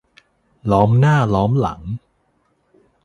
[0.71, 1.81] ล้อมหน้าล้อมหลัง